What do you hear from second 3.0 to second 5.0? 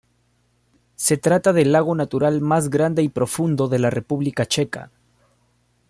y profundo en la República Checa.